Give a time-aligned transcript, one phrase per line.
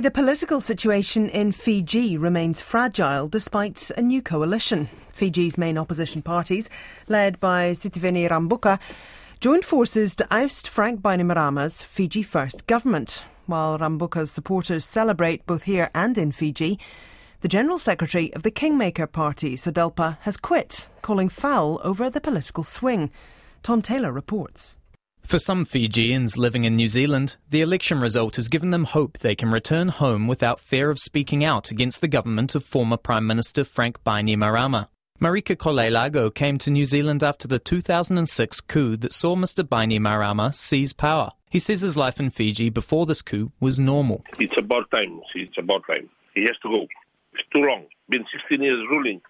[0.00, 4.88] The political situation in Fiji remains fragile despite a new coalition.
[5.12, 6.70] Fiji's main opposition parties,
[7.06, 8.78] led by Sitiveni Rabuka,
[9.40, 13.26] joined forces to oust Frank Bainimarama's Fiji First government.
[13.44, 16.78] While Rabuka's supporters celebrate both here and in Fiji,
[17.42, 22.64] the General Secretary of the Kingmaker Party, SODELPA, has quit, calling foul over the political
[22.64, 23.10] swing.
[23.62, 24.78] Tom Taylor reports.
[25.22, 29.36] For some Fijians living in New Zealand, the election result has given them hope they
[29.36, 33.64] can return home without fear of speaking out against the government of former Prime Minister
[33.64, 34.88] Frank Bainimarama.
[35.20, 39.62] Marika Kolailago came to New Zealand after the 2006 coup that saw Mr.
[39.62, 41.30] Bainimarama seize power.
[41.50, 44.24] He says his life in Fiji before this coup was normal.
[44.38, 45.20] It's about time.
[45.34, 46.08] It's about time.
[46.34, 46.88] He has to go.
[47.34, 47.84] It's too long.
[48.08, 49.20] Been 16 years ruling,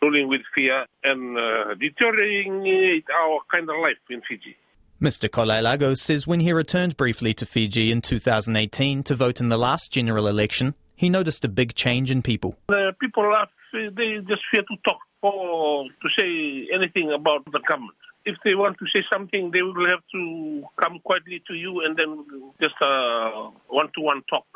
[0.00, 4.56] ruling with fear and uh, deteriorating our kind of life in Fiji.
[5.02, 5.28] Mr.
[5.28, 9.90] Kolailago says when he returned briefly to Fiji in 2018 to vote in the last
[9.90, 12.56] general election, he noticed a big change in people.
[12.68, 17.96] The people are, they just fear to talk or to say anything about the government.
[18.24, 21.96] If they want to say something, they will have to come quietly to you and
[21.96, 22.24] then
[22.60, 24.46] just a one-to-one talk.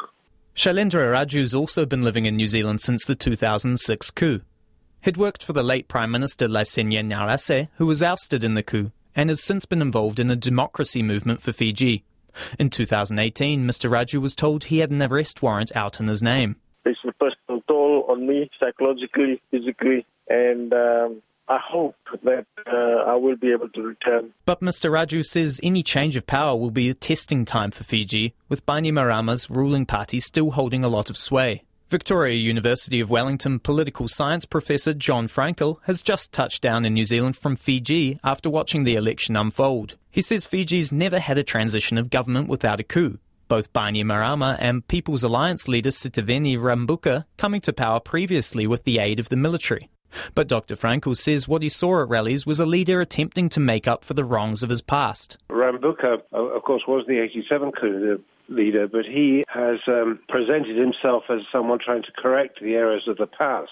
[0.54, 4.42] Shailendra Raju's also been living in New Zealand since the 2006 coup.
[5.00, 8.92] He'd worked for the late Prime Minister Laisenia Qarase, who was ousted in the coup
[9.16, 12.04] and has since been involved in a democracy movement for Fiji.
[12.58, 13.90] In 2018, Mr.
[13.90, 16.56] Raju was told he had an arrest warrant out in his name.
[16.84, 23.14] It's a personal toll on me, psychologically, physically, and um, I hope that uh, I
[23.14, 24.32] will be able to return.
[24.44, 24.90] But Mr.
[24.90, 29.48] Raju says any change of power will be a testing time for Fiji, with Bainimarama's
[29.48, 31.62] ruling party still holding a lot of sway.
[31.88, 37.04] Victoria University of Wellington political science professor Jon Fraenkel has just touched down in New
[37.04, 39.94] Zealand from Fiji after watching the election unfold.
[40.10, 43.18] He says Fiji's never had a transition of government without a coup.
[43.46, 49.20] Both Bainimarama and People's Alliance leader Sitiveni Rabuka coming to power previously with the aid
[49.20, 49.88] of the military.
[50.34, 50.74] But Dr.
[50.74, 54.14] Fraenkel says what he saw at rallies was a leader attempting to make up for
[54.14, 55.38] the wrongs of his past.
[55.48, 61.40] Rabuka, of course, was the 87 coup, leader, but he has um, presented himself as
[61.50, 63.70] someone trying to correct the errors of the past.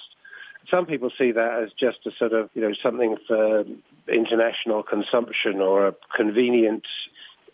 [0.70, 3.64] Some people see that as just a sort of, you know, something for
[4.08, 6.84] international consumption or a convenient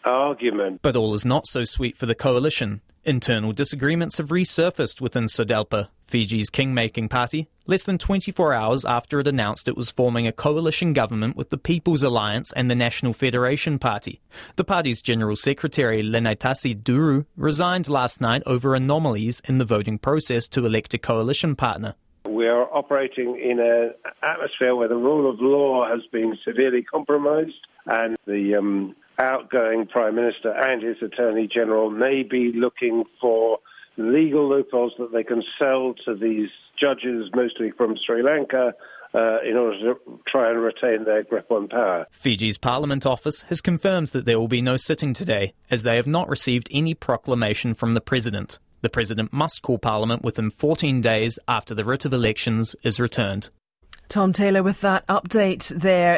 [0.05, 0.81] argument.
[0.83, 2.81] But all is not so sweet for the coalition.
[3.05, 9.28] Internal disagreements have resurfaced within SODELPA, Fiji's king-making party, less than 24 hours after it
[9.28, 13.78] announced it was forming a coalition government with the People's Alliance and the National Federation
[13.78, 14.21] Party.
[14.56, 20.48] The party's General Secretary, Lenitasi Duru, resigned last night over anomalies in the voting process
[20.48, 21.94] to elect a coalition partner.
[22.28, 27.66] We are operating in an atmosphere where the rule of law has been severely compromised
[27.87, 33.59] and the um, outgoing Prime Minister and his Attorney General may be looking for
[34.00, 36.49] legal loopholes that they can sell to these
[36.81, 38.72] judges, mostly from Sri Lanka,
[39.12, 42.06] uh, in order to try and retain their grip on power.
[42.10, 46.06] Fiji's Parliament office has confirmed that there will be no sitting today, as they have
[46.06, 48.59] not received any proclamation from the President.
[48.83, 53.50] The President must call Parliament within 14 days after the writ of elections is returned.
[54.09, 56.09] Tom Taylor with that update there.